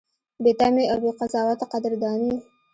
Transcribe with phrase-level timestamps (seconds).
[0.43, 2.33] بې تمې او بې قضاوته قدرداني: